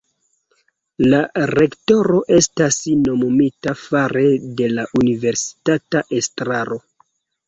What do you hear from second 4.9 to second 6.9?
universitata estraro.